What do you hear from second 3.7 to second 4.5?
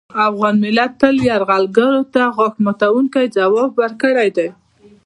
ورکړی دی